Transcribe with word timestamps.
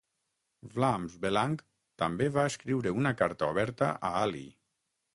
Vlaams 0.77 1.17
Belang 1.25 1.53
també 2.05 2.31
va 2.39 2.49
escriure 2.55 2.97
una 3.03 3.15
carta 3.23 3.55
oberta 3.55 3.95
a 4.11 4.15
Ali. 4.27 4.47